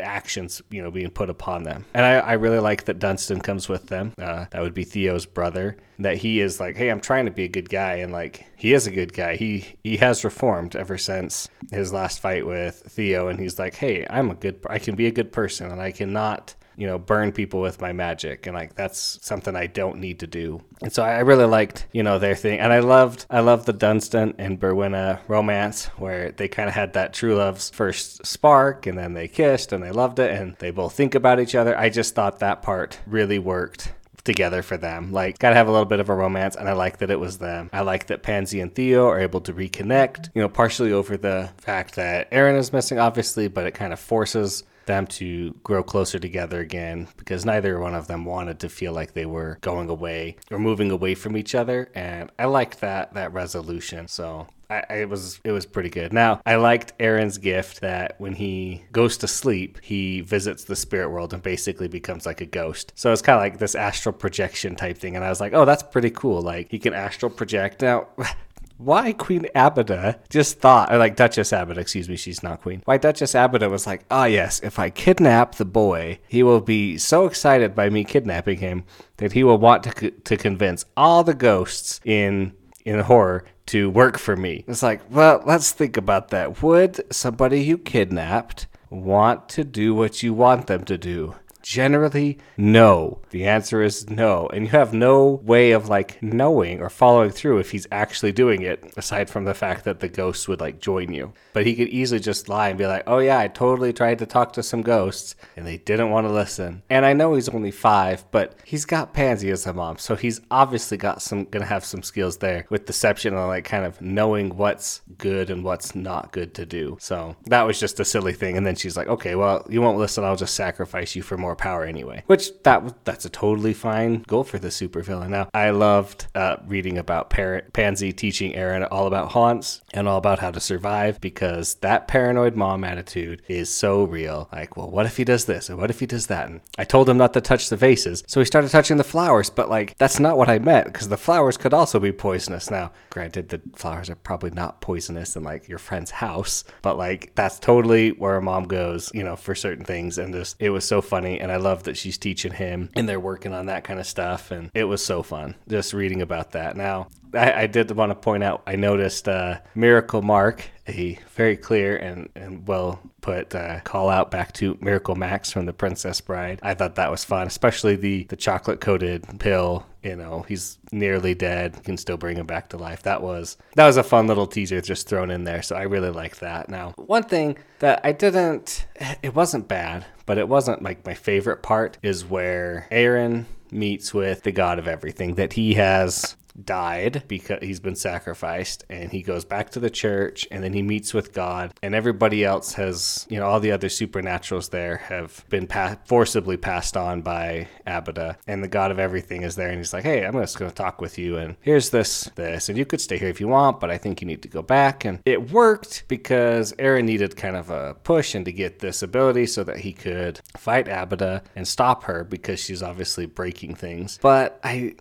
actions, 0.00 0.62
you 0.70 0.82
know, 0.82 0.90
being 0.90 1.10
put 1.10 1.30
upon 1.30 1.62
them. 1.62 1.84
And 1.94 2.04
I, 2.04 2.14
I 2.14 2.32
really 2.34 2.58
like 2.58 2.84
that 2.84 2.98
Dunstan 2.98 3.40
comes 3.40 3.68
with 3.68 3.86
them. 3.88 4.12
Uh, 4.18 4.46
that 4.50 4.62
would 4.62 4.74
be 4.74 4.84
Theo's 4.84 5.26
brother. 5.26 5.76
That 5.98 6.16
he 6.16 6.40
is 6.40 6.58
like, 6.58 6.76
hey, 6.76 6.90
I'm 6.90 7.00
trying 7.00 7.26
to 7.26 7.30
be 7.30 7.44
a 7.44 7.48
good 7.48 7.68
guy, 7.68 7.94
and 7.94 8.12
like 8.12 8.46
he 8.56 8.72
is 8.72 8.86
a 8.86 8.90
good 8.90 9.12
guy. 9.12 9.36
He 9.36 9.76
he 9.84 9.98
has 9.98 10.24
reformed 10.24 10.74
ever 10.74 10.98
since 10.98 11.48
his 11.70 11.92
last 11.92 12.20
fight 12.20 12.44
with 12.44 12.82
Theo, 12.88 13.28
and 13.28 13.38
he's 13.38 13.58
like, 13.58 13.74
hey, 13.74 14.06
I'm 14.10 14.30
a 14.30 14.34
good, 14.34 14.64
I 14.68 14.78
can 14.78 14.96
be 14.96 15.06
a 15.06 15.12
good 15.12 15.30
person, 15.30 15.70
and 15.70 15.80
I 15.80 15.92
cannot 15.92 16.54
you 16.76 16.86
know, 16.86 16.98
burn 16.98 17.32
people 17.32 17.60
with 17.60 17.80
my 17.80 17.92
magic. 17.92 18.46
And 18.46 18.54
like, 18.54 18.74
that's 18.74 19.18
something 19.22 19.56
I 19.56 19.66
don't 19.66 19.98
need 19.98 20.20
to 20.20 20.26
do. 20.26 20.62
And 20.82 20.92
so 20.92 21.02
I 21.02 21.20
really 21.20 21.44
liked, 21.44 21.86
you 21.92 22.02
know, 22.02 22.18
their 22.18 22.34
thing. 22.34 22.58
And 22.58 22.72
I 22.72 22.80
loved, 22.80 23.26
I 23.30 23.40
loved 23.40 23.66
the 23.66 23.72
Dunstan 23.72 24.34
and 24.38 24.60
Berwinna 24.60 25.20
romance 25.28 25.86
where 25.96 26.32
they 26.32 26.48
kind 26.48 26.68
of 26.68 26.74
had 26.74 26.94
that 26.94 27.12
true 27.12 27.36
love's 27.36 27.70
first 27.70 28.24
spark 28.26 28.86
and 28.86 28.98
then 28.98 29.14
they 29.14 29.28
kissed 29.28 29.72
and 29.72 29.82
they 29.82 29.90
loved 29.90 30.18
it 30.18 30.30
and 30.30 30.56
they 30.56 30.70
both 30.70 30.94
think 30.94 31.14
about 31.14 31.40
each 31.40 31.54
other. 31.54 31.76
I 31.78 31.88
just 31.88 32.14
thought 32.14 32.40
that 32.40 32.62
part 32.62 32.98
really 33.06 33.38
worked 33.38 33.92
together 34.24 34.62
for 34.62 34.76
them. 34.76 35.12
Like, 35.12 35.38
gotta 35.38 35.56
have 35.56 35.68
a 35.68 35.72
little 35.72 35.86
bit 35.86 36.00
of 36.00 36.08
a 36.08 36.14
romance, 36.14 36.56
and 36.56 36.68
I 36.68 36.72
like 36.72 36.98
that 36.98 37.10
it 37.10 37.18
was 37.18 37.38
them. 37.38 37.70
I 37.72 37.80
like 37.80 38.06
that 38.06 38.22
Pansy 38.22 38.60
and 38.60 38.74
Theo 38.74 39.08
are 39.08 39.20
able 39.20 39.40
to 39.42 39.52
reconnect, 39.52 40.30
you 40.34 40.42
know, 40.42 40.48
partially 40.48 40.92
over 40.92 41.16
the 41.16 41.50
fact 41.58 41.96
that 41.96 42.28
Aaron 42.30 42.56
is 42.56 42.72
missing, 42.72 42.98
obviously, 42.98 43.48
but 43.48 43.66
it 43.66 43.72
kind 43.72 43.92
of 43.92 44.00
forces 44.00 44.64
them 44.86 45.06
to 45.06 45.52
grow 45.62 45.82
closer 45.82 46.18
together 46.18 46.60
again 46.60 47.08
because 47.16 47.44
neither 47.44 47.78
one 47.78 47.94
of 47.94 48.06
them 48.06 48.24
wanted 48.24 48.60
to 48.60 48.68
feel 48.68 48.92
like 48.92 49.14
they 49.14 49.26
were 49.26 49.58
going 49.60 49.88
away 49.88 50.36
or 50.50 50.58
moving 50.58 50.90
away 50.90 51.14
from 51.14 51.36
each 51.36 51.54
other 51.54 51.90
and 51.94 52.30
I 52.38 52.46
liked 52.46 52.80
that 52.80 53.14
that 53.14 53.32
resolution 53.32 54.08
so 54.08 54.48
I, 54.72 54.94
it 54.94 55.08
was 55.08 55.38
it 55.44 55.52
was 55.52 55.66
pretty 55.66 55.90
good. 55.90 56.12
Now 56.12 56.40
I 56.46 56.56
liked 56.56 56.94
Aaron's 56.98 57.36
gift 57.38 57.80
that 57.82 58.14
when 58.18 58.34
he 58.34 58.84
goes 58.90 59.18
to 59.18 59.28
sleep, 59.28 59.78
he 59.82 60.22
visits 60.22 60.64
the 60.64 60.76
spirit 60.76 61.10
world 61.10 61.34
and 61.34 61.42
basically 61.42 61.88
becomes 61.88 62.24
like 62.24 62.40
a 62.40 62.46
ghost. 62.46 62.92
So 62.94 63.12
it's 63.12 63.22
kind 63.22 63.36
of 63.36 63.42
like 63.42 63.58
this 63.58 63.74
astral 63.74 64.14
projection 64.14 64.74
type 64.76 64.96
thing, 64.96 65.14
and 65.14 65.24
I 65.24 65.28
was 65.28 65.40
like, 65.40 65.52
oh, 65.52 65.64
that's 65.64 65.82
pretty 65.82 66.10
cool. 66.10 66.40
Like 66.40 66.70
he 66.70 66.78
can 66.78 66.94
astral 66.94 67.30
project. 67.30 67.82
Now 67.82 68.08
why 68.84 69.12
Queen 69.12 69.46
Abida 69.54 70.18
just 70.28 70.60
thought, 70.60 70.92
or 70.92 70.98
like 70.98 71.16
Duchess 71.16 71.52
Abida, 71.52 71.78
excuse 71.78 72.08
me, 72.08 72.16
she's 72.16 72.42
not 72.42 72.62
queen. 72.62 72.82
Why 72.84 72.98
Duchess 72.98 73.34
Abida 73.34 73.70
was 73.70 73.86
like, 73.86 74.04
ah, 74.10 74.22
oh, 74.22 74.24
yes, 74.24 74.60
if 74.60 74.78
I 74.78 74.90
kidnap 74.90 75.54
the 75.54 75.64
boy, 75.64 76.18
he 76.28 76.42
will 76.42 76.60
be 76.60 76.98
so 76.98 77.26
excited 77.26 77.74
by 77.74 77.90
me 77.90 78.04
kidnapping 78.04 78.58
him 78.58 78.84
that 79.18 79.32
he 79.32 79.44
will 79.44 79.58
want 79.58 79.82
to, 79.84 80.10
to 80.10 80.36
convince 80.36 80.84
all 80.96 81.24
the 81.24 81.34
ghosts 81.34 82.00
in 82.04 82.54
in 82.84 82.98
horror 82.98 83.44
to 83.66 83.88
work 83.90 84.18
for 84.18 84.36
me. 84.36 84.64
It's 84.66 84.82
like, 84.82 85.00
well, 85.08 85.42
let's 85.46 85.70
think 85.70 85.96
about 85.96 86.28
that. 86.30 86.62
Would 86.62 87.12
somebody 87.14 87.62
you 87.62 87.78
kidnapped 87.78 88.66
want 88.90 89.48
to 89.50 89.64
do 89.64 89.94
what 89.94 90.22
you 90.22 90.34
want 90.34 90.66
them 90.66 90.84
to 90.86 90.98
do? 90.98 91.36
Generally, 91.62 92.38
no. 92.56 93.20
The 93.30 93.46
answer 93.46 93.82
is 93.82 94.10
no. 94.10 94.48
And 94.48 94.64
you 94.64 94.70
have 94.70 94.92
no 94.92 95.40
way 95.44 95.72
of 95.72 95.88
like 95.88 96.22
knowing 96.22 96.80
or 96.80 96.90
following 96.90 97.30
through 97.30 97.58
if 97.58 97.70
he's 97.70 97.86
actually 97.90 98.32
doing 98.32 98.62
it, 98.62 98.92
aside 98.96 99.30
from 99.30 99.44
the 99.44 99.54
fact 99.54 99.84
that 99.84 100.00
the 100.00 100.08
ghosts 100.08 100.48
would 100.48 100.60
like 100.60 100.80
join 100.80 101.12
you. 101.12 101.32
But 101.52 101.66
he 101.66 101.74
could 101.74 101.88
easily 101.88 102.20
just 102.20 102.48
lie 102.48 102.68
and 102.68 102.78
be 102.78 102.86
like, 102.86 103.04
oh 103.06 103.18
yeah, 103.18 103.38
I 103.38 103.48
totally 103.48 103.92
tried 103.92 104.18
to 104.18 104.26
talk 104.26 104.52
to 104.54 104.62
some 104.62 104.82
ghosts 104.82 105.36
and 105.56 105.66
they 105.66 105.78
didn't 105.78 106.10
want 106.10 106.26
to 106.26 106.32
listen. 106.32 106.82
And 106.90 107.06
I 107.06 107.12
know 107.12 107.34
he's 107.34 107.48
only 107.48 107.70
five, 107.70 108.24
but 108.30 108.56
he's 108.64 108.84
got 108.84 109.14
Pansy 109.14 109.50
as 109.50 109.66
a 109.66 109.72
mom. 109.72 109.98
So 109.98 110.16
he's 110.16 110.40
obviously 110.50 110.96
got 110.96 111.22
some, 111.22 111.44
gonna 111.44 111.64
have 111.64 111.84
some 111.84 112.02
skills 112.02 112.38
there 112.38 112.66
with 112.70 112.86
deception 112.86 113.34
and 113.34 113.46
like 113.46 113.64
kind 113.64 113.84
of 113.84 114.00
knowing 114.00 114.56
what's 114.56 115.02
good 115.18 115.50
and 115.50 115.64
what's 115.64 115.94
not 115.94 116.32
good 116.32 116.54
to 116.54 116.66
do. 116.66 116.96
So 117.00 117.36
that 117.46 117.62
was 117.62 117.78
just 117.78 118.00
a 118.00 118.04
silly 118.04 118.32
thing. 118.32 118.56
And 118.56 118.66
then 118.66 118.74
she's 118.74 118.96
like, 118.96 119.08
okay, 119.08 119.34
well, 119.34 119.66
you 119.68 119.80
won't 119.80 119.98
listen. 119.98 120.24
I'll 120.24 120.36
just 120.36 120.54
sacrifice 120.54 121.14
you 121.14 121.22
for 121.22 121.36
more 121.36 121.51
power 121.56 121.84
anyway. 121.84 122.22
Which 122.26 122.62
that 122.62 123.04
that's 123.04 123.24
a 123.24 123.30
totally 123.30 123.74
fine 123.74 124.22
goal 124.22 124.44
for 124.44 124.58
the 124.58 124.68
supervillain. 124.68 125.28
Now, 125.28 125.48
I 125.54 125.70
loved 125.70 126.26
uh, 126.34 126.56
reading 126.66 126.98
about 126.98 127.30
Parrot 127.30 127.72
Pansy 127.72 128.12
teaching 128.12 128.54
Aaron 128.54 128.84
all 128.84 129.06
about 129.06 129.32
haunts 129.32 129.80
and 129.92 130.08
all 130.08 130.18
about 130.18 130.38
how 130.38 130.50
to 130.50 130.60
survive 130.60 131.20
because 131.20 131.74
that 131.76 132.08
paranoid 132.08 132.56
mom 132.56 132.84
attitude 132.84 133.42
is 133.48 133.72
so 133.72 134.04
real. 134.04 134.48
Like, 134.52 134.76
well, 134.76 134.90
what 134.90 135.06
if 135.06 135.16
he 135.16 135.24
does 135.24 135.44
this 135.44 135.68
and 135.68 135.78
what 135.78 135.90
if 135.90 136.00
he 136.00 136.06
does 136.06 136.26
that? 136.28 136.48
And 136.48 136.60
I 136.78 136.84
told 136.84 137.08
him 137.08 137.18
not 137.18 137.32
to 137.34 137.40
touch 137.40 137.68
the 137.68 137.76
vases, 137.76 138.24
so 138.26 138.40
he 138.40 138.46
started 138.46 138.70
touching 138.70 138.96
the 138.96 139.04
flowers. 139.04 139.50
But 139.50 139.70
like, 139.70 139.96
that's 139.98 140.20
not 140.20 140.38
what 140.38 140.48
I 140.48 140.58
meant 140.58 140.86
because 140.86 141.08
the 141.08 141.16
flowers 141.16 141.56
could 141.56 141.74
also 141.74 141.98
be 141.98 142.12
poisonous. 142.12 142.70
Now, 142.70 142.92
granted, 143.10 143.48
the 143.48 143.60
flowers 143.74 144.10
are 144.10 144.16
probably 144.16 144.50
not 144.50 144.80
poisonous 144.80 145.36
in 145.36 145.42
like 145.42 145.68
your 145.68 145.78
friend's 145.78 146.10
house, 146.10 146.64
but 146.82 146.98
like 146.98 147.34
that's 147.34 147.58
totally 147.58 148.10
where 148.12 148.36
a 148.36 148.42
mom 148.42 148.64
goes, 148.64 149.10
you 149.14 149.24
know, 149.24 149.36
for 149.36 149.54
certain 149.54 149.84
things. 149.84 150.18
And 150.18 150.32
just 150.32 150.56
it 150.58 150.70
was 150.70 150.84
so 150.84 151.00
funny 151.00 151.40
and 151.42 151.50
I 151.50 151.56
love 151.56 151.82
that 151.82 151.96
she's 151.96 152.18
teaching 152.18 152.52
him 152.52 152.88
and 152.94 153.08
they're 153.08 153.18
working 153.18 153.52
on 153.52 153.66
that 153.66 153.82
kind 153.82 153.98
of 153.98 154.06
stuff. 154.06 154.52
And 154.52 154.70
it 154.74 154.84
was 154.84 155.04
so 155.04 155.24
fun 155.24 155.56
just 155.68 155.92
reading 155.92 156.22
about 156.22 156.52
that. 156.52 156.76
Now, 156.76 157.08
I, 157.34 157.62
I 157.62 157.66
did 157.66 157.90
want 157.92 158.10
to 158.10 158.14
point 158.14 158.42
out, 158.42 158.62
I 158.66 158.76
noticed 158.76 159.28
uh, 159.28 159.58
Miracle 159.74 160.22
Mark, 160.22 160.64
a 160.88 161.18
very 161.34 161.56
clear 161.56 161.96
and, 161.96 162.28
and 162.34 162.66
well 162.66 163.00
put 163.20 163.54
uh, 163.54 163.80
call 163.80 164.08
out 164.08 164.30
back 164.30 164.52
to 164.54 164.76
Miracle 164.80 165.14
Max 165.14 165.50
from 165.50 165.66
The 165.66 165.72
Princess 165.72 166.20
Bride. 166.20 166.58
I 166.62 166.74
thought 166.74 166.96
that 166.96 167.10
was 167.10 167.24
fun, 167.24 167.46
especially 167.46 167.96
the, 167.96 168.24
the 168.24 168.36
chocolate 168.36 168.80
coated 168.80 169.24
pill. 169.38 169.86
You 170.02 170.16
know, 170.16 170.44
he's 170.48 170.78
nearly 170.90 171.34
dead, 171.34 171.84
can 171.84 171.96
still 171.96 172.16
bring 172.16 172.36
him 172.36 172.46
back 172.46 172.70
to 172.70 172.76
life. 172.76 173.04
That 173.04 173.22
was 173.22 173.56
that 173.76 173.86
was 173.86 173.96
a 173.96 174.02
fun 174.02 174.26
little 174.26 174.48
teaser 174.48 174.80
just 174.80 175.08
thrown 175.08 175.30
in 175.30 175.44
there. 175.44 175.62
So 175.62 175.76
I 175.76 175.82
really 175.82 176.10
like 176.10 176.38
that. 176.38 176.68
Now, 176.68 176.94
one 176.96 177.22
thing 177.22 177.56
that 177.78 178.00
I 178.02 178.10
didn't, 178.10 178.86
it 179.22 179.36
wasn't 179.36 179.68
bad, 179.68 180.04
but 180.26 180.38
it 180.38 180.48
wasn't 180.48 180.82
like 180.82 181.06
my 181.06 181.14
favorite 181.14 181.62
part 181.62 181.98
is 182.02 182.24
where 182.24 182.88
Aaron 182.90 183.46
meets 183.70 184.12
with 184.12 184.42
the 184.42 184.52
god 184.52 184.78
of 184.78 184.86
everything 184.86 185.36
that 185.36 185.54
he 185.54 185.74
has 185.74 186.36
died 186.64 187.22
because 187.28 187.58
he's 187.62 187.80
been 187.80 187.96
sacrificed 187.96 188.84
and 188.90 189.10
he 189.10 189.22
goes 189.22 189.44
back 189.44 189.70
to 189.70 189.80
the 189.80 189.90
church 189.90 190.46
and 190.50 190.62
then 190.62 190.72
he 190.72 190.82
meets 190.82 191.14
with 191.14 191.32
God 191.32 191.72
and 191.82 191.94
everybody 191.94 192.44
else 192.44 192.74
has 192.74 193.26
you 193.30 193.38
know 193.38 193.46
all 193.46 193.60
the 193.60 193.72
other 193.72 193.88
supernaturals 193.88 194.70
there 194.70 194.98
have 194.98 195.44
been 195.48 195.66
pa- 195.66 195.96
forcibly 196.04 196.56
passed 196.56 196.96
on 196.96 197.22
by 197.22 197.68
Abida 197.86 198.36
and 198.46 198.62
the 198.62 198.68
God 198.68 198.90
of 198.90 198.98
everything 198.98 199.42
is 199.42 199.56
there 199.56 199.68
and 199.68 199.78
he's 199.78 199.92
like 199.92 200.04
hey 200.04 200.24
I'm 200.24 200.34
just 200.34 200.58
going 200.58 200.70
to 200.70 200.74
talk 200.74 201.00
with 201.00 201.18
you 201.18 201.38
and 201.38 201.56
here's 201.60 201.90
this 201.90 202.30
this 202.34 202.68
and 202.68 202.76
you 202.76 202.84
could 202.84 203.00
stay 203.00 203.16
here 203.16 203.28
if 203.28 203.40
you 203.40 203.48
want 203.48 203.80
but 203.80 203.90
I 203.90 203.96
think 203.96 204.20
you 204.20 204.26
need 204.26 204.42
to 204.42 204.48
go 204.48 204.62
back 204.62 205.04
and 205.04 205.20
it 205.24 205.50
worked 205.50 206.04
because 206.08 206.74
Aaron 206.78 207.06
needed 207.06 207.36
kind 207.36 207.56
of 207.56 207.70
a 207.70 207.94
push 208.02 208.34
and 208.34 208.44
to 208.44 208.52
get 208.52 208.80
this 208.80 209.02
ability 209.02 209.46
so 209.46 209.64
that 209.64 209.78
he 209.78 209.92
could 209.92 210.40
fight 210.56 210.86
Abida 210.86 211.42
and 211.56 211.66
stop 211.66 212.04
her 212.04 212.24
because 212.24 212.60
she's 212.60 212.82
obviously 212.82 213.26
breaking 213.26 213.74
things 213.74 214.18
but 214.20 214.60
I 214.62 214.94